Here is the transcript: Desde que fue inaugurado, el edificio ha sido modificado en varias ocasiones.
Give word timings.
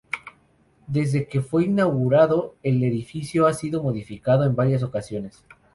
Desde 0.87 1.27
que 1.27 1.41
fue 1.41 1.65
inaugurado, 1.65 2.55
el 2.63 2.83
edificio 2.83 3.45
ha 3.45 3.53
sido 3.53 3.83
modificado 3.83 4.45
en 4.45 4.55
varias 4.55 4.81
ocasiones. 4.81 5.43